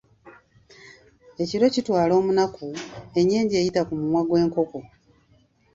Ekiro 1.41 1.65
kitwala 1.73 2.13
omunaku, 2.19 2.67
ennyenje 3.19 3.55
eyita 3.57 3.81
ku 3.87 3.93
mumwa 3.99 4.21
gw’enkoko. 4.27 4.79